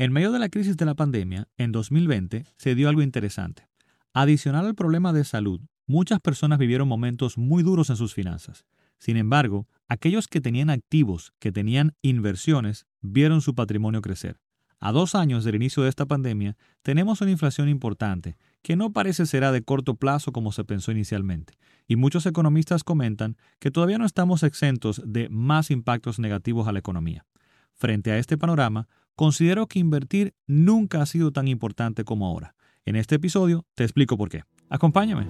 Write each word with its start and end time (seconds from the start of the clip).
En 0.00 0.12
medio 0.12 0.32
de 0.32 0.38
la 0.38 0.48
crisis 0.48 0.78
de 0.78 0.86
la 0.86 0.94
pandemia, 0.94 1.46
en 1.58 1.72
2020, 1.72 2.46
se 2.56 2.74
dio 2.74 2.88
algo 2.88 3.02
interesante. 3.02 3.68
Adicional 4.14 4.64
al 4.64 4.74
problema 4.74 5.12
de 5.12 5.24
salud, 5.24 5.60
muchas 5.86 6.20
personas 6.20 6.58
vivieron 6.58 6.88
momentos 6.88 7.36
muy 7.36 7.62
duros 7.62 7.90
en 7.90 7.96
sus 7.96 8.14
finanzas. 8.14 8.64
Sin 8.96 9.18
embargo, 9.18 9.68
aquellos 9.88 10.26
que 10.26 10.40
tenían 10.40 10.70
activos, 10.70 11.34
que 11.38 11.52
tenían 11.52 11.92
inversiones, 12.00 12.86
vieron 13.02 13.42
su 13.42 13.54
patrimonio 13.54 14.00
crecer. 14.00 14.40
A 14.78 14.90
dos 14.90 15.14
años 15.14 15.44
del 15.44 15.56
inicio 15.56 15.82
de 15.82 15.90
esta 15.90 16.06
pandemia, 16.06 16.56
tenemos 16.80 17.20
una 17.20 17.32
inflación 17.32 17.68
importante, 17.68 18.38
que 18.62 18.76
no 18.76 18.94
parece 18.94 19.26
será 19.26 19.52
de 19.52 19.60
corto 19.60 19.96
plazo 19.96 20.32
como 20.32 20.50
se 20.52 20.64
pensó 20.64 20.92
inicialmente, 20.92 21.58
y 21.86 21.96
muchos 21.96 22.24
economistas 22.24 22.84
comentan 22.84 23.36
que 23.58 23.70
todavía 23.70 23.98
no 23.98 24.06
estamos 24.06 24.44
exentos 24.44 25.02
de 25.04 25.28
más 25.28 25.70
impactos 25.70 26.18
negativos 26.18 26.68
a 26.68 26.72
la 26.72 26.78
economía. 26.78 27.26
Frente 27.74 28.12
a 28.12 28.18
este 28.18 28.36
panorama, 28.36 28.88
considero 29.20 29.66
que 29.66 29.78
invertir 29.78 30.32
nunca 30.46 31.02
ha 31.02 31.04
sido 31.04 31.30
tan 31.30 31.46
importante 31.46 32.04
como 32.04 32.26
ahora. 32.26 32.54
En 32.86 32.96
este 32.96 33.16
episodio 33.16 33.66
te 33.74 33.84
explico 33.84 34.16
por 34.16 34.30
qué. 34.30 34.44
Acompáñame. 34.70 35.26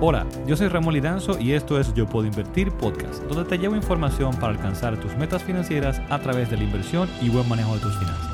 Hola, 0.00 0.28
yo 0.46 0.56
soy 0.56 0.68
Ramón 0.68 0.94
Lidanzo 0.94 1.36
y 1.40 1.50
esto 1.50 1.80
es 1.80 1.92
Yo 1.94 2.08
Puedo 2.08 2.28
Invertir 2.28 2.70
Podcast, 2.70 3.20
donde 3.24 3.46
te 3.46 3.58
llevo 3.58 3.74
información 3.74 4.36
para 4.36 4.52
alcanzar 4.52 5.00
tus 5.00 5.16
metas 5.16 5.42
financieras 5.42 6.00
a 6.08 6.20
través 6.20 6.50
de 6.50 6.58
la 6.58 6.62
inversión 6.62 7.08
y 7.20 7.30
buen 7.30 7.48
manejo 7.48 7.74
de 7.74 7.80
tus 7.80 7.98
finanzas. 7.98 8.30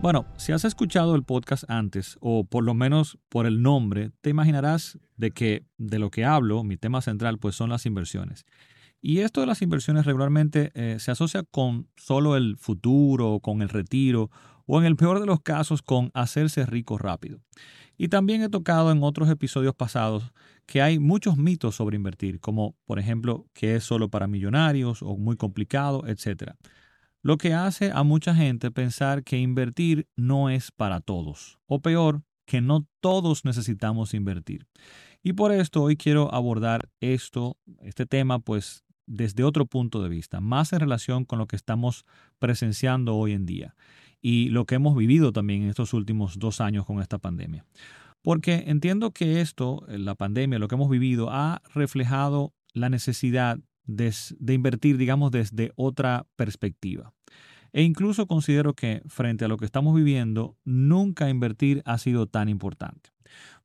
Bueno, 0.00 0.26
si 0.36 0.50
has 0.50 0.64
escuchado 0.64 1.14
el 1.14 1.22
podcast 1.22 1.62
antes, 1.70 2.18
o 2.20 2.42
por 2.42 2.64
lo 2.64 2.74
menos 2.74 3.20
por 3.28 3.46
el 3.46 3.62
nombre, 3.62 4.10
te 4.20 4.30
imaginarás 4.30 4.98
de 5.16 5.30
que 5.30 5.64
de 5.78 6.00
lo 6.00 6.10
que 6.10 6.24
hablo, 6.24 6.64
mi 6.64 6.76
tema 6.76 7.00
central, 7.00 7.38
pues 7.38 7.54
son 7.54 7.70
las 7.70 7.86
inversiones. 7.86 8.44
Y 9.04 9.18
esto 9.18 9.40
de 9.40 9.48
las 9.48 9.62
inversiones 9.62 10.06
regularmente 10.06 10.70
eh, 10.74 10.98
se 11.00 11.10
asocia 11.10 11.42
con 11.42 11.88
solo 11.96 12.36
el 12.36 12.56
futuro, 12.56 13.40
con 13.40 13.60
el 13.60 13.68
retiro 13.68 14.30
o 14.64 14.78
en 14.78 14.86
el 14.86 14.94
peor 14.94 15.18
de 15.18 15.26
los 15.26 15.40
casos 15.40 15.82
con 15.82 16.12
hacerse 16.14 16.64
rico 16.64 16.98
rápido. 16.98 17.40
Y 17.98 18.08
también 18.08 18.42
he 18.42 18.48
tocado 18.48 18.92
en 18.92 19.02
otros 19.02 19.28
episodios 19.28 19.74
pasados 19.74 20.32
que 20.66 20.82
hay 20.82 21.00
muchos 21.00 21.36
mitos 21.36 21.74
sobre 21.74 21.96
invertir, 21.96 22.38
como 22.38 22.76
por 22.84 23.00
ejemplo 23.00 23.44
que 23.52 23.74
es 23.74 23.82
solo 23.82 24.08
para 24.08 24.28
millonarios 24.28 25.02
o 25.02 25.16
muy 25.16 25.36
complicado, 25.36 26.04
etc. 26.06 26.52
Lo 27.22 27.38
que 27.38 27.54
hace 27.54 27.90
a 27.92 28.04
mucha 28.04 28.36
gente 28.36 28.70
pensar 28.70 29.24
que 29.24 29.36
invertir 29.36 30.08
no 30.14 30.48
es 30.48 30.70
para 30.70 31.00
todos, 31.00 31.58
o 31.66 31.80
peor, 31.80 32.22
que 32.46 32.60
no 32.60 32.86
todos 33.00 33.44
necesitamos 33.44 34.14
invertir. 34.14 34.66
Y 35.24 35.32
por 35.34 35.52
esto 35.52 35.82
hoy 35.82 35.96
quiero 35.96 36.32
abordar 36.32 36.88
esto, 37.00 37.56
este 37.80 38.06
tema, 38.06 38.38
pues 38.38 38.84
desde 39.06 39.44
otro 39.44 39.66
punto 39.66 40.02
de 40.02 40.08
vista, 40.08 40.40
más 40.40 40.72
en 40.72 40.80
relación 40.80 41.24
con 41.24 41.38
lo 41.38 41.46
que 41.46 41.56
estamos 41.56 42.04
presenciando 42.38 43.16
hoy 43.16 43.32
en 43.32 43.46
día 43.46 43.74
y 44.20 44.48
lo 44.50 44.64
que 44.64 44.76
hemos 44.76 44.96
vivido 44.96 45.32
también 45.32 45.62
en 45.62 45.68
estos 45.68 45.92
últimos 45.92 46.38
dos 46.38 46.60
años 46.60 46.86
con 46.86 47.00
esta 47.00 47.18
pandemia. 47.18 47.64
Porque 48.22 48.64
entiendo 48.68 49.10
que 49.10 49.40
esto, 49.40 49.84
la 49.88 50.14
pandemia, 50.14 50.60
lo 50.60 50.68
que 50.68 50.76
hemos 50.76 50.88
vivido, 50.88 51.28
ha 51.30 51.60
reflejado 51.74 52.54
la 52.72 52.88
necesidad 52.88 53.58
de, 53.84 54.14
de 54.38 54.54
invertir, 54.54 54.96
digamos, 54.96 55.32
desde 55.32 55.72
otra 55.74 56.26
perspectiva. 56.36 57.12
E 57.72 57.82
incluso 57.82 58.26
considero 58.26 58.74
que 58.74 59.02
frente 59.06 59.44
a 59.44 59.48
lo 59.48 59.56
que 59.56 59.64
estamos 59.64 59.94
viviendo, 59.96 60.56
nunca 60.64 61.30
invertir 61.30 61.82
ha 61.84 61.98
sido 61.98 62.26
tan 62.26 62.48
importante. 62.48 63.10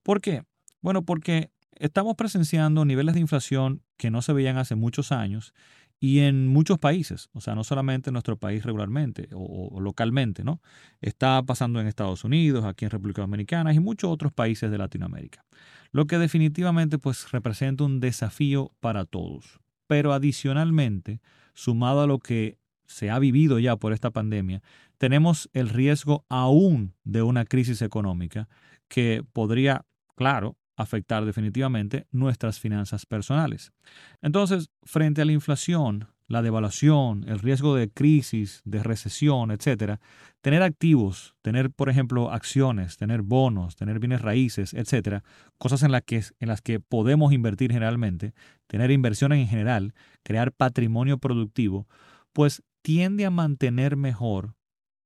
¿Por 0.01 0.21
qué? 0.21 0.43
Bueno, 0.81 1.03
porque 1.03 1.51
estamos 1.79 2.15
presenciando 2.15 2.85
niveles 2.85 3.15
de 3.15 3.21
inflación 3.21 3.81
que 3.97 4.11
no 4.11 4.21
se 4.21 4.33
veían 4.33 4.57
hace 4.57 4.75
muchos 4.75 5.11
años 5.11 5.53
y 5.99 6.19
en 6.19 6.47
muchos 6.47 6.77
países, 6.77 7.29
o 7.33 7.41
sea, 7.41 7.55
no 7.55 7.63
solamente 7.63 8.09
en 8.09 8.13
nuestro 8.13 8.37
país 8.37 8.63
regularmente 8.63 9.29
o, 9.33 9.79
localmente, 9.81 10.43
¿no? 10.43 10.61
Está 11.01 11.41
pasando 11.43 11.79
en 11.79 11.87
Estados 11.87 12.23
Unidos, 12.23 12.65
aquí 12.65 12.85
en 12.85 12.91
República 12.91 13.21
Dominicana 13.21 13.73
y 13.73 13.79
muchos 13.79 14.11
otros 14.11 14.31
países 14.31 14.69
de 14.69 14.77
Latinoamérica. 14.77 15.43
Lo 15.91 16.05
que 16.05 16.19
definitivamente 16.19 16.99
pues 16.99 17.31
representa 17.31 17.83
un 17.83 17.99
desafío 17.99 18.71
para 18.79 19.05
todos. 19.05 19.59
Pero 19.87 20.13
adicionalmente, 20.13 21.21
sumado 21.53 22.01
a 22.01 22.07
lo 22.07 22.19
que 22.19 22.59
se 22.85 23.09
ha 23.09 23.17
vivido 23.17 23.57
ya 23.57 23.75
por 23.75 23.93
esta 23.93 24.11
pandemia, 24.11 24.61
tenemos 24.97 25.49
el 25.53 25.69
riesgo 25.69 26.25
aún 26.29 26.93
de 27.03 27.23
una 27.23 27.45
crisis 27.45 27.81
económica 27.81 28.47
que 28.87 29.23
podría, 29.33 29.85
claro, 30.15 30.57
afectar 30.77 31.25
definitivamente 31.25 32.07
nuestras 32.11 32.59
finanzas 32.59 33.05
personales. 33.05 33.73
Entonces, 34.21 34.69
frente 34.83 35.21
a 35.21 35.25
la 35.25 35.33
inflación, 35.33 36.07
la 36.27 36.41
devaluación, 36.41 37.25
el 37.27 37.39
riesgo 37.39 37.75
de 37.75 37.89
crisis, 37.89 38.61
de 38.63 38.83
recesión, 38.83 39.49
etcétera, 39.49 39.99
tener 40.41 40.61
activos, 40.61 41.35
tener, 41.41 41.71
por 41.71 41.89
ejemplo, 41.89 42.31
acciones, 42.31 42.97
tener 42.97 43.23
bonos, 43.23 43.75
tener 43.75 43.99
bienes 43.99 44.21
raíces, 44.21 44.73
etcétera, 44.73 45.23
cosas 45.57 45.83
en, 45.83 45.91
las 45.91 46.03
que, 46.03 46.23
en 46.39 46.47
las 46.47 46.61
que 46.61 46.79
podemos 46.79 47.33
invertir 47.33 47.71
generalmente, 47.71 48.33
tener 48.67 48.91
inversiones 48.91 49.39
en 49.39 49.47
general, 49.47 49.93
crear 50.23 50.51
patrimonio 50.51 51.17
productivo, 51.17 51.87
pues 52.33 52.61
tiende 52.83 53.25
a 53.25 53.31
mantener 53.31 53.95
mejor 53.95 54.53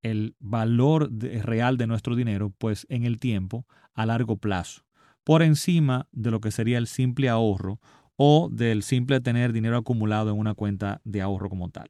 el 0.01 0.35
valor 0.39 1.11
real 1.11 1.77
de 1.77 1.87
nuestro 1.87 2.15
dinero, 2.15 2.51
pues 2.57 2.87
en 2.89 3.05
el 3.05 3.19
tiempo, 3.19 3.65
a 3.93 4.05
largo 4.05 4.37
plazo 4.37 4.83
por 5.23 5.41
encima 5.43 6.07
de 6.11 6.31
lo 6.31 6.41
que 6.41 6.51
sería 6.51 6.77
el 6.77 6.87
simple 6.87 7.29
ahorro 7.29 7.79
o 8.15 8.49
del 8.51 8.83
simple 8.83 9.21
tener 9.21 9.53
dinero 9.53 9.77
acumulado 9.77 10.31
en 10.31 10.37
una 10.37 10.53
cuenta 10.53 11.01
de 11.03 11.21
ahorro 11.21 11.49
como 11.49 11.69
tal. 11.69 11.89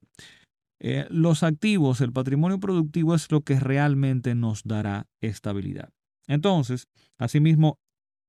Eh, 0.79 1.05
los 1.09 1.43
activos, 1.43 2.01
el 2.01 2.11
patrimonio 2.11 2.59
productivo 2.59 3.13
es 3.13 3.31
lo 3.31 3.41
que 3.41 3.59
realmente 3.59 4.33
nos 4.33 4.63
dará 4.63 5.07
estabilidad. 5.19 5.89
Entonces, 6.27 6.87
asimismo, 7.19 7.77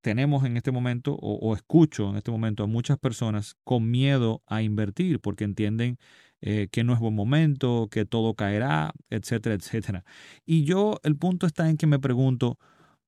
tenemos 0.03 0.45
en 0.45 0.57
este 0.57 0.73
momento, 0.73 1.15
o, 1.15 1.55
escucho 1.55 2.11
en 2.11 2.17
este 2.17 2.31
momento 2.31 2.65
a 2.65 2.67
muchas 2.67 2.99
personas 2.99 3.55
con 3.65 3.91
miedo 3.91 4.43
a 4.47 4.63
invertir 4.63 5.21
porque 5.21 5.45
entienden 5.45 5.97
eh, 6.41 6.69
que 6.73 6.83
no 6.85 6.93
es 6.93 6.99
buen 6.99 7.15
momento, 7.15 7.89
que 7.91 8.05
todo 8.05 8.35
caerá, 8.35 8.93
etcétera, 9.11 9.55
etcétera. 9.55 10.05
Y 10.45 10.65
yo, 10.65 10.99
el 11.05 11.17
punto 11.17 11.47
está 11.47 11.71
en 11.71 11.77
que 11.77 11.87
me 11.87 12.01
pregunto, 12.01 12.59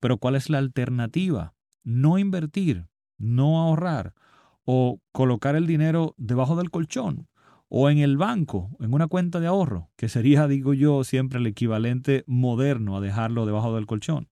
pero 0.01 0.19
¿cuál 0.19 0.37
es 0.37 0.49
la 0.49 0.59
alternativa? 0.59 1.55
No 1.85 2.19
invertir, 2.19 2.89
no 3.19 3.61
ahorrar 3.61 4.15
o 4.65 5.01
colocar 5.13 5.57
el 5.57 5.67
dinero 5.67 6.15
debajo 6.17 6.57
del 6.57 6.71
colchón 6.71 7.29
o 7.69 7.91
en 7.91 7.99
el 7.99 8.17
banco, 8.17 8.71
en 8.81 8.95
una 8.95 9.09
cuenta 9.09 9.41
de 9.41 9.47
ahorro, 9.47 9.91
que 9.97 10.09
sería, 10.09 10.47
digo 10.49 10.75
yo, 10.75 11.05
siempre 11.05 11.39
el 11.39 11.47
equivalente 11.47 12.25
moderno 12.27 12.97
a 12.97 13.01
dejarlo 13.01 13.47
debajo 13.47 13.75
del 13.75 13.87
colchón. 13.87 14.29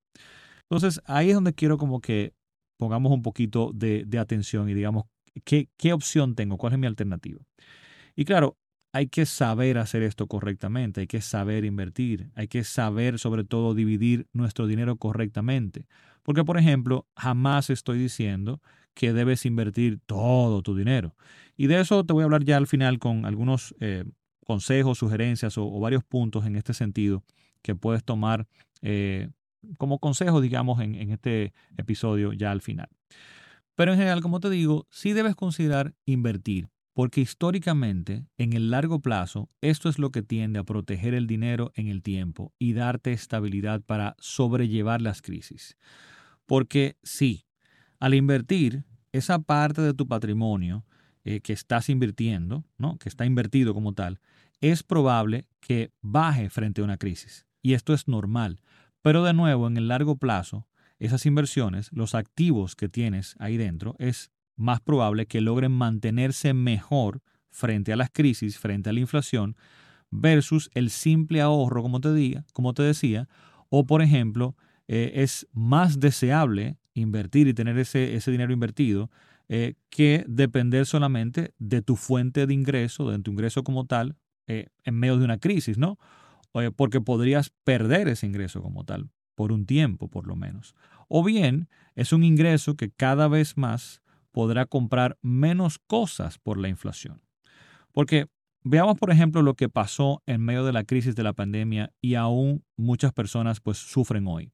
Entonces, 0.70 1.02
ahí 1.04 1.30
es 1.30 1.34
donde 1.34 1.52
quiero 1.52 1.76
como 1.76 2.00
que 2.00 2.34
pongamos 2.78 3.12
un 3.12 3.22
poquito 3.22 3.72
de, 3.74 4.06
atención 4.18 4.68
y 4.68 4.74
digamos, 4.74 5.04
¿qué, 5.44 5.68
¿qué 5.76 5.92
opción 5.92 6.34
tengo? 6.34 6.56
¿Cuál 6.56 6.74
es 6.74 6.78
mi 6.78 6.86
alternativa? 6.86 7.40
Y 8.16 8.24
claro, 8.24 8.58
hay 8.92 9.06
que 9.08 9.24
saber 9.24 9.78
hacer 9.78 10.02
esto 10.02 10.26
correctamente, 10.26 11.00
hay 11.00 11.06
que 11.06 11.22
saber 11.22 11.64
invertir, 11.64 12.30
hay 12.34 12.46
que 12.46 12.62
saber 12.62 13.18
sobre 13.18 13.42
todo 13.42 13.74
dividir 13.74 14.28
nuestro 14.34 14.66
dinero 14.66 14.96
correctamente. 14.96 15.86
Porque, 16.22 16.44
por 16.44 16.58
ejemplo, 16.58 17.06
jamás 17.16 17.70
estoy 17.70 17.98
diciendo 17.98 18.60
que 18.94 19.14
debes 19.14 19.46
invertir 19.46 19.98
todo 20.04 20.62
tu 20.62 20.76
dinero. 20.76 21.16
Y 21.56 21.66
de 21.66 21.80
eso 21.80 22.04
te 22.04 22.12
voy 22.12 22.22
a 22.22 22.24
hablar 22.24 22.44
ya 22.44 22.58
al 22.58 22.66
final 22.66 22.98
con 22.98 23.24
algunos 23.24 23.74
eh, 23.80 24.04
consejos, 24.46 24.98
sugerencias 24.98 25.56
o, 25.56 25.80
varios 25.80 26.04
puntos 26.04 26.44
en 26.44 26.56
este 26.56 26.74
sentido 26.74 27.24
que 27.62 27.74
puedes 27.74 28.04
tomar 28.04 28.46
eh, 28.82 29.30
como 29.78 30.00
consejo, 30.00 30.42
digamos, 30.42 30.80
en, 30.82 30.96
en 30.96 31.12
este 31.12 31.54
episodio 31.78 32.34
ya 32.34 32.50
al 32.50 32.60
final. 32.60 32.88
Pero 33.74 33.92
en 33.92 33.98
general, 33.98 34.20
como 34.20 34.38
te 34.38 34.50
digo, 34.50 34.86
sí 34.90 35.14
debes 35.14 35.34
considerar 35.34 35.94
invertir 36.04 36.68
porque 36.94 37.20
históricamente, 37.20 38.26
en 38.36 38.52
el 38.52 38.70
largo 38.70 39.00
plazo, 39.00 39.48
esto 39.60 39.88
es 39.88 39.98
lo 39.98 40.10
que 40.10 40.22
tiende 40.22 40.58
a 40.58 40.64
proteger 40.64 41.14
el 41.14 41.26
dinero 41.26 41.72
en 41.74 41.88
el 41.88 42.02
tiempo 42.02 42.52
y 42.58 42.74
darte 42.74 43.12
estabilidad 43.12 43.80
para 43.80 44.14
sobrellevar 44.18 45.00
las 45.00 45.22
crisis. 45.22 45.76
Porque 46.46 46.96
sí, 47.02 47.46
al 47.98 48.14
invertir, 48.14 48.84
esa 49.12 49.38
parte 49.38 49.80
de 49.82 49.94
tu 49.94 50.06
patrimonio 50.06 50.84
eh, 51.24 51.40
que 51.40 51.52
estás 51.52 51.88
invirtiendo, 51.88 52.64
¿no? 52.78 52.98
que 52.98 53.08
está 53.08 53.24
invertido 53.24 53.74
como 53.74 53.92
tal, 53.94 54.20
es 54.60 54.82
probable 54.82 55.46
que 55.60 55.92
baje 56.00 56.50
frente 56.50 56.80
a 56.80 56.84
una 56.84 56.96
crisis. 56.96 57.46
Y 57.62 57.74
esto 57.74 57.94
es 57.94 58.08
normal. 58.08 58.60
Pero 59.02 59.24
de 59.24 59.32
nuevo, 59.32 59.66
en 59.66 59.76
el 59.76 59.88
largo 59.88 60.16
plazo, 60.16 60.68
esas 60.98 61.26
inversiones, 61.26 61.90
los 61.92 62.14
activos 62.14 62.76
que 62.76 62.88
tienes 62.88 63.34
ahí 63.38 63.56
dentro, 63.56 63.96
es 63.98 64.30
más 64.56 64.80
probable 64.80 65.26
que 65.26 65.40
logren 65.40 65.72
mantenerse 65.72 66.54
mejor 66.54 67.22
frente 67.50 67.92
a 67.92 67.96
las 67.96 68.10
crisis, 68.10 68.58
frente 68.58 68.90
a 68.90 68.92
la 68.92 69.00
inflación, 69.00 69.56
versus 70.10 70.70
el 70.74 70.90
simple 70.90 71.40
ahorro, 71.40 71.82
como 71.82 72.00
te, 72.00 72.44
como 72.52 72.74
te 72.74 72.82
decía, 72.82 73.28
o 73.70 73.86
por 73.86 74.02
ejemplo, 74.02 74.56
eh, 74.88 75.12
es 75.16 75.48
más 75.52 76.00
deseable 76.00 76.76
invertir 76.94 77.48
y 77.48 77.54
tener 77.54 77.78
ese, 77.78 78.14
ese 78.14 78.30
dinero 78.30 78.52
invertido 78.52 79.10
eh, 79.48 79.74
que 79.90 80.24
depender 80.28 80.86
solamente 80.86 81.54
de 81.58 81.82
tu 81.82 81.96
fuente 81.96 82.46
de 82.46 82.54
ingreso, 82.54 83.10
de 83.10 83.18
tu 83.18 83.30
ingreso 83.30 83.64
como 83.64 83.86
tal, 83.86 84.16
eh, 84.46 84.68
en 84.84 84.94
medio 84.94 85.18
de 85.18 85.24
una 85.24 85.38
crisis, 85.38 85.78
¿no? 85.78 85.98
porque 86.76 87.00
podrías 87.00 87.48
perder 87.64 88.08
ese 88.08 88.26
ingreso 88.26 88.60
como 88.60 88.84
tal, 88.84 89.08
por 89.34 89.52
un 89.52 89.64
tiempo 89.64 90.08
por 90.08 90.26
lo 90.26 90.36
menos. 90.36 90.74
O 91.08 91.24
bien 91.24 91.70
es 91.94 92.12
un 92.12 92.24
ingreso 92.24 92.76
que 92.76 92.90
cada 92.90 93.26
vez 93.26 93.56
más 93.56 94.01
podrá 94.32 94.66
comprar 94.66 95.18
menos 95.22 95.78
cosas 95.78 96.38
por 96.38 96.58
la 96.58 96.68
inflación. 96.68 97.22
Porque 97.92 98.26
veamos, 98.64 98.98
por 98.98 99.10
ejemplo, 99.10 99.42
lo 99.42 99.54
que 99.54 99.68
pasó 99.68 100.22
en 100.26 100.40
medio 100.40 100.64
de 100.64 100.72
la 100.72 100.84
crisis 100.84 101.14
de 101.14 101.22
la 101.22 101.34
pandemia 101.34 101.92
y 102.00 102.14
aún 102.14 102.64
muchas 102.76 103.12
personas 103.12 103.60
pues 103.60 103.78
sufren 103.78 104.26
hoy. 104.26 104.52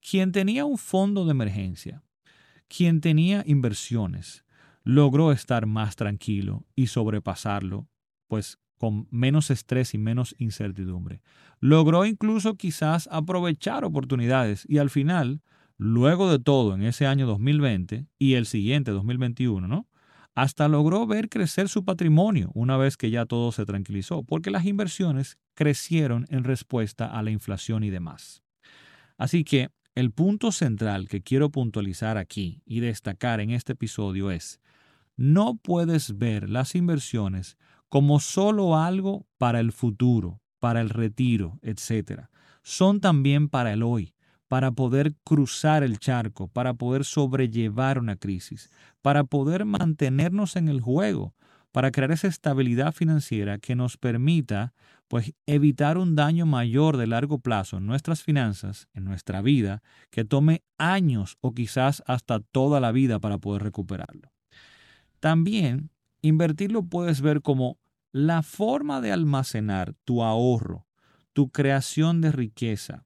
Quien 0.00 0.32
tenía 0.32 0.64
un 0.64 0.78
fondo 0.78 1.24
de 1.24 1.32
emergencia, 1.32 2.02
quien 2.68 3.00
tenía 3.00 3.42
inversiones, 3.46 4.44
logró 4.84 5.32
estar 5.32 5.66
más 5.66 5.96
tranquilo 5.96 6.64
y 6.74 6.86
sobrepasarlo, 6.86 7.88
pues 8.28 8.58
con 8.78 9.06
menos 9.10 9.50
estrés 9.50 9.92
y 9.92 9.98
menos 9.98 10.34
incertidumbre. 10.38 11.20
Logró 11.58 12.06
incluso 12.06 12.54
quizás 12.54 13.08
aprovechar 13.12 13.84
oportunidades 13.84 14.64
y 14.66 14.78
al 14.78 14.88
final, 14.88 15.42
luego 15.80 16.30
de 16.30 16.38
todo, 16.38 16.74
en 16.74 16.82
ese 16.82 17.06
año 17.06 17.26
2020 17.26 18.06
y 18.18 18.34
el 18.34 18.44
siguiente 18.44 18.90
2021, 18.90 19.66
¿no? 19.66 19.88
Hasta 20.34 20.68
logró 20.68 21.06
ver 21.06 21.30
crecer 21.30 21.70
su 21.70 21.86
patrimonio 21.86 22.50
una 22.52 22.76
vez 22.76 22.98
que 22.98 23.10
ya 23.10 23.24
todo 23.24 23.50
se 23.50 23.64
tranquilizó, 23.64 24.22
porque 24.22 24.50
las 24.50 24.66
inversiones 24.66 25.38
crecieron 25.54 26.26
en 26.28 26.44
respuesta 26.44 27.06
a 27.06 27.22
la 27.22 27.30
inflación 27.30 27.82
y 27.82 27.88
demás. 27.88 28.42
Así 29.16 29.42
que 29.42 29.70
el 29.94 30.12
punto 30.12 30.52
central 30.52 31.08
que 31.08 31.22
quiero 31.22 31.48
puntualizar 31.48 32.18
aquí 32.18 32.60
y 32.66 32.80
destacar 32.80 33.40
en 33.40 33.50
este 33.50 33.72
episodio 33.72 34.30
es, 34.30 34.60
no 35.16 35.56
puedes 35.56 36.18
ver 36.18 36.50
las 36.50 36.74
inversiones 36.74 37.56
como 37.88 38.20
solo 38.20 38.76
algo 38.76 39.26
para 39.38 39.60
el 39.60 39.72
futuro, 39.72 40.42
para 40.58 40.82
el 40.82 40.90
retiro, 40.90 41.58
etc. 41.62 42.26
Son 42.62 43.00
también 43.00 43.48
para 43.48 43.72
el 43.72 43.82
hoy, 43.82 44.14
para 44.50 44.72
poder 44.72 45.14
cruzar 45.22 45.84
el 45.84 46.00
charco, 46.00 46.48
para 46.48 46.74
poder 46.74 47.04
sobrellevar 47.04 48.00
una 48.00 48.16
crisis, 48.16 48.68
para 49.00 49.22
poder 49.22 49.64
mantenernos 49.64 50.56
en 50.56 50.68
el 50.68 50.80
juego, 50.80 51.36
para 51.70 51.92
crear 51.92 52.10
esa 52.10 52.26
estabilidad 52.26 52.92
financiera 52.92 53.58
que 53.58 53.76
nos 53.76 53.96
permita 53.96 54.74
pues 55.06 55.34
evitar 55.46 55.98
un 55.98 56.16
daño 56.16 56.46
mayor 56.46 56.96
de 56.96 57.06
largo 57.06 57.38
plazo 57.38 57.76
en 57.76 57.86
nuestras 57.86 58.24
finanzas, 58.24 58.88
en 58.92 59.04
nuestra 59.04 59.40
vida, 59.40 59.84
que 60.10 60.24
tome 60.24 60.64
años 60.78 61.36
o 61.40 61.54
quizás 61.54 62.02
hasta 62.08 62.40
toda 62.40 62.80
la 62.80 62.90
vida 62.90 63.20
para 63.20 63.38
poder 63.38 63.62
recuperarlo. 63.62 64.32
También 65.20 65.90
invertirlo 66.22 66.82
puedes 66.82 67.20
ver 67.20 67.40
como 67.40 67.78
la 68.10 68.42
forma 68.42 69.00
de 69.00 69.12
almacenar 69.12 69.94
tu 70.04 70.24
ahorro, 70.24 70.88
tu 71.34 71.50
creación 71.50 72.20
de 72.20 72.32
riqueza, 72.32 73.04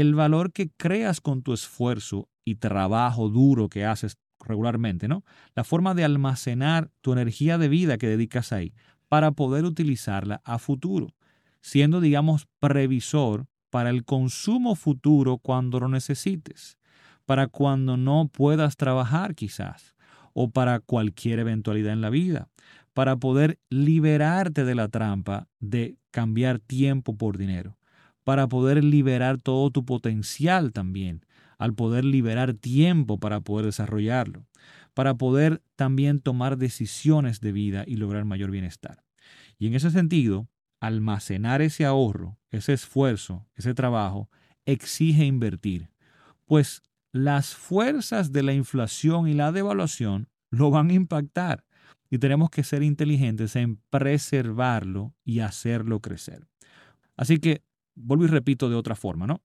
el 0.00 0.14
valor 0.14 0.52
que 0.52 0.70
creas 0.76 1.20
con 1.20 1.42
tu 1.42 1.54
esfuerzo 1.54 2.28
y 2.44 2.56
trabajo 2.56 3.30
duro 3.30 3.68
que 3.68 3.86
haces 3.86 4.18
regularmente, 4.40 5.08
¿no? 5.08 5.24
La 5.54 5.64
forma 5.64 5.94
de 5.94 6.04
almacenar 6.04 6.90
tu 7.00 7.12
energía 7.12 7.56
de 7.56 7.68
vida 7.68 7.96
que 7.96 8.06
dedicas 8.06 8.52
ahí 8.52 8.74
para 9.08 9.32
poder 9.32 9.64
utilizarla 9.64 10.42
a 10.44 10.58
futuro, 10.58 11.14
siendo, 11.62 12.00
digamos, 12.00 12.46
previsor 12.60 13.46
para 13.70 13.88
el 13.88 14.04
consumo 14.04 14.74
futuro 14.74 15.38
cuando 15.38 15.80
lo 15.80 15.88
necesites, 15.88 16.78
para 17.24 17.46
cuando 17.46 17.96
no 17.96 18.28
puedas 18.28 18.76
trabajar 18.76 19.34
quizás, 19.34 19.96
o 20.34 20.50
para 20.50 20.80
cualquier 20.80 21.38
eventualidad 21.38 21.94
en 21.94 22.02
la 22.02 22.10
vida, 22.10 22.50
para 22.92 23.16
poder 23.16 23.58
liberarte 23.70 24.64
de 24.64 24.74
la 24.74 24.88
trampa 24.88 25.48
de 25.58 25.96
cambiar 26.10 26.58
tiempo 26.58 27.16
por 27.16 27.38
dinero, 27.38 27.78
para 28.26 28.48
poder 28.48 28.82
liberar 28.82 29.38
todo 29.38 29.70
tu 29.70 29.84
potencial 29.84 30.72
también, 30.72 31.24
al 31.58 31.74
poder 31.74 32.04
liberar 32.04 32.54
tiempo 32.54 33.20
para 33.20 33.40
poder 33.40 33.66
desarrollarlo, 33.66 34.44
para 34.94 35.14
poder 35.14 35.62
también 35.76 36.18
tomar 36.18 36.58
decisiones 36.58 37.38
de 37.38 37.52
vida 37.52 37.84
y 37.86 37.94
lograr 37.98 38.24
mayor 38.24 38.50
bienestar. 38.50 39.04
Y 39.60 39.68
en 39.68 39.74
ese 39.74 39.92
sentido, 39.92 40.48
almacenar 40.80 41.62
ese 41.62 41.84
ahorro, 41.84 42.36
ese 42.50 42.72
esfuerzo, 42.72 43.46
ese 43.54 43.74
trabajo, 43.74 44.28
exige 44.64 45.24
invertir, 45.24 45.90
pues 46.46 46.82
las 47.12 47.54
fuerzas 47.54 48.32
de 48.32 48.42
la 48.42 48.54
inflación 48.54 49.28
y 49.28 49.34
la 49.34 49.52
devaluación 49.52 50.26
lo 50.50 50.72
van 50.72 50.90
a 50.90 50.94
impactar 50.94 51.64
y 52.10 52.18
tenemos 52.18 52.50
que 52.50 52.64
ser 52.64 52.82
inteligentes 52.82 53.54
en 53.54 53.76
preservarlo 53.88 55.14
y 55.24 55.38
hacerlo 55.38 56.00
crecer. 56.00 56.48
Así 57.16 57.38
que, 57.38 57.62
vuelvo 57.96 58.24
y 58.24 58.28
repito 58.28 58.68
de 58.68 58.76
otra 58.76 58.94
forma, 58.94 59.26
¿no? 59.26 59.42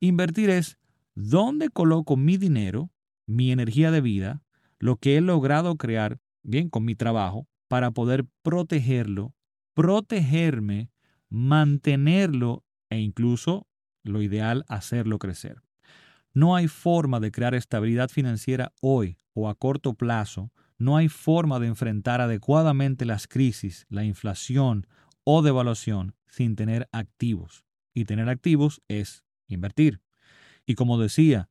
Invertir 0.00 0.50
es 0.50 0.78
dónde 1.14 1.68
coloco 1.68 2.16
mi 2.16 2.36
dinero, 2.36 2.90
mi 3.26 3.52
energía 3.52 3.90
de 3.90 4.00
vida, 4.00 4.42
lo 4.78 4.96
que 4.96 5.16
he 5.16 5.20
logrado 5.20 5.76
crear, 5.76 6.20
bien, 6.42 6.70
con 6.70 6.84
mi 6.84 6.94
trabajo, 6.94 7.46
para 7.68 7.90
poder 7.90 8.24
protegerlo, 8.42 9.34
protegerme, 9.74 10.90
mantenerlo 11.28 12.64
e 12.88 12.98
incluso, 13.00 13.66
lo 14.02 14.22
ideal, 14.22 14.64
hacerlo 14.68 15.18
crecer. 15.18 15.60
No 16.32 16.56
hay 16.56 16.68
forma 16.68 17.20
de 17.20 17.30
crear 17.30 17.54
estabilidad 17.54 18.08
financiera 18.08 18.72
hoy 18.80 19.18
o 19.34 19.48
a 19.48 19.54
corto 19.54 19.94
plazo 19.94 20.50
no 20.78 20.96
hay 20.96 21.08
forma 21.08 21.58
de 21.58 21.66
enfrentar 21.66 22.20
adecuadamente 22.20 23.04
las 23.04 23.26
crisis, 23.26 23.84
la 23.88 24.04
inflación 24.04 24.86
o 25.24 25.42
devaluación 25.42 26.14
sin 26.28 26.54
tener 26.54 26.88
activos. 26.92 27.64
Y 27.98 28.04
tener 28.04 28.28
activos 28.28 28.80
es 28.86 29.24
invertir. 29.48 30.00
Y 30.66 30.76
como 30.76 31.00
decía, 31.00 31.48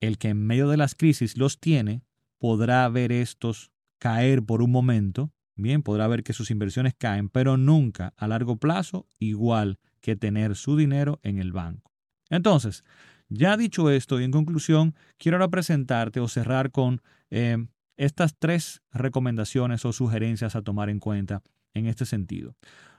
el 0.00 0.18
que 0.18 0.28
en 0.28 0.46
medio 0.46 0.68
de 0.68 0.76
las 0.76 0.94
crisis 0.94 1.38
los 1.38 1.58
tiene 1.58 2.02
podrá 2.36 2.86
ver 2.90 3.12
estos 3.12 3.70
caer 3.98 4.42
por 4.42 4.60
un 4.60 4.70
momento, 4.70 5.32
bien, 5.56 5.82
podrá 5.82 6.06
ver 6.06 6.22
que 6.22 6.34
sus 6.34 6.50
inversiones 6.50 6.92
caen, 6.98 7.30
pero 7.30 7.56
nunca 7.56 8.12
a 8.18 8.28
largo 8.28 8.56
plazo 8.56 9.06
igual 9.18 9.78
que 10.02 10.16
tener 10.16 10.54
su 10.54 10.76
dinero 10.76 11.18
en 11.22 11.38
el 11.38 11.50
banco. 11.50 11.90
Entonces, 12.28 12.84
ya 13.30 13.56
dicho 13.56 13.88
esto 13.88 14.20
y 14.20 14.24
en 14.24 14.32
conclusión, 14.32 14.94
quiero 15.16 15.38
ahora 15.38 15.48
presentarte 15.48 16.20
o 16.20 16.28
cerrar 16.28 16.72
con 16.72 17.00
eh, 17.30 17.56
estas 17.96 18.36
tres 18.38 18.82
recomendaciones 18.92 19.86
o 19.86 19.94
sugerencias 19.94 20.56
a 20.56 20.60
tomar 20.62 20.90
en 20.90 21.00
cuenta 21.00 21.42
en 21.72 21.86
este 21.86 22.04
sentido. 22.04 22.54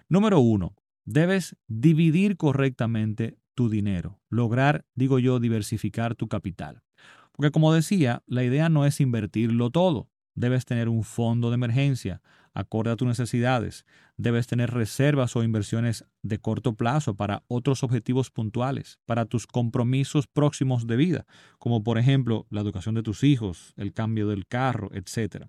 Número 0.10 0.40
uno, 0.40 0.74
debes 1.06 1.56
dividir 1.68 2.38
correctamente 2.38 3.38
tu 3.56 3.70
dinero, 3.70 4.20
lograr, 4.30 4.86
digo 4.96 5.20
yo, 5.20 5.40
diversificar 5.40 6.16
tu 6.16 6.28
capital. 6.28 6.84
Porque 7.32 7.52
como 7.52 7.74
decía, 7.74 8.24
la 8.28 8.44
idea 8.44 8.70
no 8.70 8.86
es 8.86 9.00
invertirlo 9.02 9.70
todo. 9.70 10.10
Debes 10.36 10.66
tener 10.66 10.90
un 10.90 11.04
fondo 11.04 11.50
de 11.50 11.56
emergencia, 11.56 12.22
acorde 12.54 12.92
a 12.92 12.96
tus 12.96 13.08
necesidades. 13.08 13.86
Debes 14.18 14.48
tener 14.48 14.72
reservas 14.72 15.36
o 15.36 15.44
inversiones 15.44 16.06
de 16.22 16.40
corto 16.40 16.76
plazo 16.76 17.16
para 17.16 17.44
otros 17.48 17.84
objetivos 17.84 18.30
puntuales, 18.30 19.00
para 19.06 19.26
tus 19.26 19.48
compromisos 19.48 20.28
próximos 20.28 20.88
de 20.88 20.96
vida, 20.96 21.26
como 21.58 21.84
por 21.84 21.98
ejemplo 21.98 22.46
la 22.50 22.62
educación 22.62 22.96
de 22.96 23.04
tus 23.04 23.24
hijos, 23.24 23.74
el 23.78 23.94
cambio 23.94 24.28
del 24.28 24.48
carro, 24.48 24.90
etc. 24.94 25.48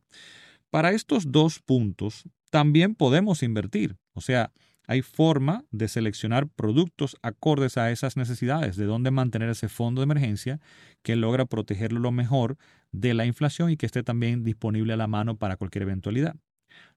Para 0.70 0.92
estos 0.92 1.30
dos 1.30 1.60
puntos 1.60 2.24
también 2.50 2.94
podemos 2.94 3.42
invertir, 3.42 3.96
o 4.12 4.20
sea, 4.20 4.52
hay 4.86 5.02
forma 5.02 5.64
de 5.70 5.88
seleccionar 5.88 6.48
productos 6.48 7.16
acordes 7.22 7.78
a 7.78 7.90
esas 7.90 8.16
necesidades, 8.16 8.76
de 8.76 8.84
dónde 8.84 9.10
mantener 9.10 9.48
ese 9.48 9.68
fondo 9.68 10.00
de 10.00 10.04
emergencia 10.04 10.60
que 11.02 11.16
logra 11.16 11.46
protegerlo 11.46 12.00
lo 12.00 12.12
mejor 12.12 12.56
de 12.90 13.14
la 13.14 13.26
inflación 13.26 13.70
y 13.70 13.76
que 13.76 13.86
esté 13.86 14.02
también 14.02 14.44
disponible 14.44 14.92
a 14.92 14.96
la 14.96 15.06
mano 15.06 15.36
para 15.36 15.56
cualquier 15.56 15.82
eventualidad. 15.82 16.36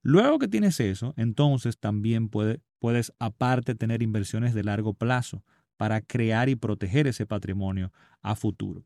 Luego 0.02 0.40
que 0.40 0.48
tienes 0.48 0.80
eso, 0.80 1.14
entonces 1.18 1.78
también 1.78 2.30
puedes 2.30 3.14
aparte 3.20 3.76
tener 3.76 4.02
inversiones 4.02 4.54
de 4.54 4.64
largo 4.64 4.94
plazo 4.94 5.44
para 5.78 6.02
crear 6.02 6.50
y 6.50 6.56
proteger 6.56 7.08
ese 7.08 7.26
patrimonio 7.26 7.92
a 8.22 8.36
futuro. 8.36 8.86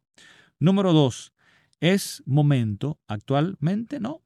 Número 0.60 0.92
dos, 0.92 1.32
es 1.80 2.24
momento 2.26 3.00
actualmente, 3.08 4.00
¿no? 4.00 4.22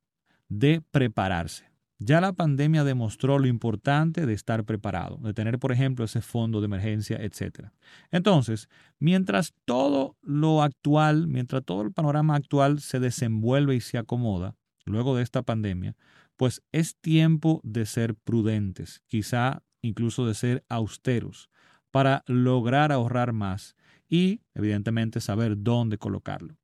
De 0.48 0.82
prepararse. 0.92 1.73
Ya 2.06 2.20
la 2.20 2.34
pandemia 2.34 2.84
demostró 2.84 3.40
lo 3.40 3.48
importante 3.48 4.26
de 4.26 4.34
estar 4.34 4.66
preparado, 4.66 5.20
de 5.22 5.34
tener, 5.34 5.58
por 5.58 5.72
ejemplo, 5.72 6.04
ese 6.04 6.20
fondo 6.20 6.60
de 6.60 6.66
emergencia, 6.66 7.16
etc. 7.22 7.70
Entonces, 8.12 8.68
mientras 9.00 9.54
todo 9.64 10.18
lo 10.22 10.64
actual, 10.64 11.28
mientras 11.28 11.64
todo 11.64 11.82
el 11.82 11.94
panorama 11.94 12.36
actual 12.36 12.82
se 12.82 13.00
desenvuelve 13.00 13.76
y 13.76 13.80
se 13.80 13.98
acomoda, 13.98 14.58
luego 14.84 15.16
de 15.16 15.24
esta 15.24 15.44
pandemia, 15.44 15.96
pues 16.36 16.62
es 16.74 16.98
tiempo 16.98 17.62
de 17.64 17.86
ser 17.86 18.16
prudentes, 18.16 19.02
quizá 19.08 19.64
incluso 19.82 20.28
de 20.28 20.34
ser 20.34 20.66
austeros, 20.68 21.50
para 21.90 22.24
lograr 22.28 22.92
ahorrar 22.92 23.32
más 23.32 23.78
y, 24.10 24.42
evidentemente, 24.56 25.22
saber 25.22 25.56
dónde 25.58 25.98
colocarlo. 25.98 26.58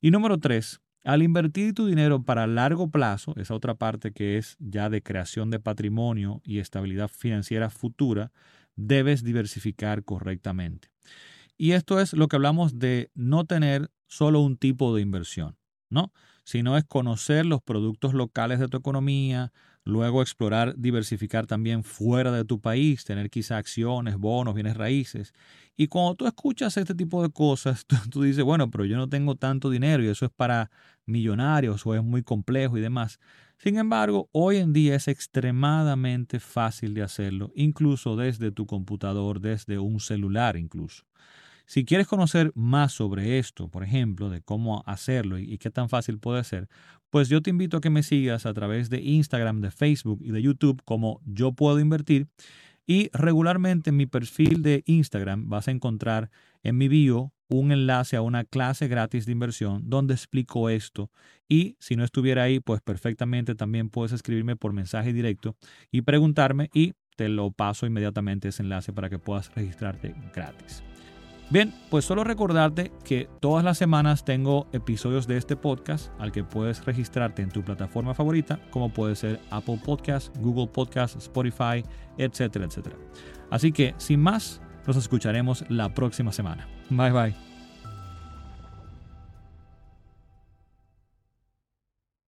Y 0.00 0.12
número 0.12 0.38
tres, 0.38 0.80
al 1.08 1.22
invertir 1.22 1.72
tu 1.72 1.86
dinero 1.86 2.22
para 2.22 2.46
largo 2.46 2.90
plazo, 2.90 3.32
esa 3.38 3.54
otra 3.54 3.76
parte 3.76 4.12
que 4.12 4.36
es 4.36 4.58
ya 4.60 4.90
de 4.90 5.02
creación 5.02 5.48
de 5.48 5.58
patrimonio 5.58 6.42
y 6.44 6.58
estabilidad 6.58 7.08
financiera 7.08 7.70
futura, 7.70 8.30
debes 8.76 9.24
diversificar 9.24 10.04
correctamente. 10.04 10.90
Y 11.56 11.72
esto 11.72 11.98
es 11.98 12.12
lo 12.12 12.28
que 12.28 12.36
hablamos 12.36 12.78
de 12.78 13.10
no 13.14 13.46
tener 13.46 13.90
solo 14.06 14.40
un 14.40 14.58
tipo 14.58 14.94
de 14.94 15.00
inversión, 15.00 15.56
¿no? 15.88 16.12
Sino 16.44 16.76
es 16.76 16.84
conocer 16.84 17.46
los 17.46 17.62
productos 17.62 18.12
locales 18.12 18.58
de 18.58 18.68
tu 18.68 18.76
economía, 18.76 19.50
luego 19.88 20.20
explorar, 20.20 20.74
diversificar 20.76 21.46
también 21.46 21.82
fuera 21.82 22.30
de 22.30 22.44
tu 22.44 22.60
país, 22.60 23.04
tener 23.04 23.30
quizá 23.30 23.56
acciones, 23.56 24.18
bonos, 24.18 24.54
bienes 24.54 24.76
raíces. 24.76 25.32
Y 25.76 25.86
cuando 25.88 26.14
tú 26.14 26.26
escuchas 26.26 26.76
este 26.76 26.94
tipo 26.94 27.22
de 27.22 27.30
cosas, 27.30 27.86
tú, 28.10 28.22
dices, 28.22 28.44
bueno, 28.44 28.70
pero 28.70 28.84
yo 28.84 28.98
no 28.98 29.08
tengo 29.08 29.36
tanto 29.36 29.70
dinero 29.70 30.04
y 30.04 30.08
eso 30.08 30.26
es 30.26 30.30
para 30.30 30.70
millonarios 31.06 31.86
o 31.86 31.94
es 31.94 32.04
muy 32.04 32.22
complejo 32.22 32.76
y 32.76 32.82
demás. 32.82 33.18
Sin 33.56 33.78
embargo, 33.78 34.28
hoy 34.32 34.58
en 34.58 34.74
día 34.74 34.94
es 34.94 35.08
extremadamente 35.08 36.38
fácil 36.38 36.92
de 36.92 37.02
hacerlo, 37.02 37.50
incluso 37.54 38.14
desde 38.14 38.52
tu 38.52 38.66
computador, 38.66 39.40
desde 39.40 39.78
un 39.78 40.00
celular 40.00 40.58
incluso. 40.58 41.04
Si 41.68 41.84
quieres 41.84 42.06
conocer 42.06 42.50
más 42.54 42.92
sobre 42.92 43.38
esto, 43.38 43.68
por 43.68 43.84
ejemplo, 43.84 44.30
de 44.30 44.40
cómo 44.40 44.82
hacerlo 44.86 45.38
y, 45.38 45.58
qué 45.58 45.70
tan 45.70 45.90
fácil 45.90 46.18
puede 46.18 46.42
ser, 46.42 46.66
pues 47.10 47.28
yo 47.28 47.42
te 47.42 47.50
invito 47.50 47.76
a 47.76 47.80
que 47.80 47.90
me 47.90 48.02
sigas 48.02 48.46
a 48.46 48.54
través 48.54 48.90
de 48.90 49.00
Instagram, 49.00 49.60
de 49.60 49.70
Facebook 49.70 50.20
y 50.22 50.30
de 50.30 50.42
YouTube 50.42 50.82
como 50.84 51.20
Yo 51.24 51.52
Puedo 51.52 51.80
Invertir. 51.80 52.28
Y 52.86 53.10
regularmente 53.12 53.90
en 53.90 53.96
mi 53.96 54.06
perfil 54.06 54.62
de 54.62 54.82
Instagram 54.86 55.48
vas 55.48 55.68
a 55.68 55.70
encontrar 55.70 56.30
en 56.62 56.78
mi 56.78 56.88
bio 56.88 57.32
un 57.48 57.72
enlace 57.72 58.16
a 58.16 58.22
una 58.22 58.44
clase 58.44 58.88
gratis 58.88 59.26
de 59.26 59.32
inversión 59.32 59.82
donde 59.88 60.14
explico 60.14 60.70
esto. 60.70 61.10
Y 61.48 61.76
si 61.80 61.96
no 61.96 62.04
estuviera 62.04 62.42
ahí, 62.44 62.60
pues 62.60 62.80
perfectamente 62.80 63.54
también 63.54 63.90
puedes 63.90 64.12
escribirme 64.12 64.56
por 64.56 64.72
mensaje 64.72 65.12
directo 65.12 65.56
y 65.90 66.02
preguntarme 66.02 66.70
y 66.72 66.94
te 67.16 67.28
lo 67.28 67.50
paso 67.50 67.84
inmediatamente 67.84 68.48
ese 68.48 68.62
enlace 68.62 68.92
para 68.92 69.10
que 69.10 69.18
puedas 69.18 69.54
registrarte 69.54 70.14
gratis. 70.34 70.82
Bien, 71.50 71.72
pues 71.88 72.04
solo 72.04 72.24
recordarte 72.24 72.92
que 73.04 73.28
todas 73.40 73.64
las 73.64 73.78
semanas 73.78 74.24
tengo 74.24 74.66
episodios 74.72 75.26
de 75.26 75.38
este 75.38 75.56
podcast 75.56 76.12
al 76.18 76.30
que 76.30 76.44
puedes 76.44 76.84
registrarte 76.84 77.40
en 77.40 77.50
tu 77.50 77.62
plataforma 77.62 78.14
favorita, 78.14 78.60
como 78.70 78.92
puede 78.92 79.16
ser 79.16 79.40
Apple 79.50 79.80
Podcast, 79.82 80.36
Google 80.38 80.66
Podcast, 80.66 81.16
Spotify, 81.16 81.82
etcétera, 82.18 82.66
etcétera. 82.66 82.96
Así 83.50 83.72
que, 83.72 83.94
sin 83.96 84.20
más, 84.20 84.60
nos 84.86 84.96
escucharemos 84.96 85.64
la 85.70 85.94
próxima 85.94 86.32
semana. 86.32 86.68
Bye 86.90 87.12
bye. 87.12 87.47